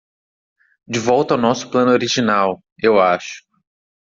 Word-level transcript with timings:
De 0.87 0.97
volta 0.97 1.35
ao 1.35 1.39
nosso 1.39 1.69
plano 1.69 1.91
original? 1.91 2.59
eu 2.81 2.99
acho. 2.99 3.43